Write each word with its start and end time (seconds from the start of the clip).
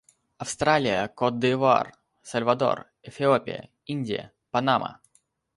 Австралия, 0.39 1.07
Кот-д'Ивуар, 1.09 1.93
Сальвадор, 2.23 2.87
Эфиопия, 3.03 3.69
Индия, 3.85 4.33
Панама. 4.49 4.99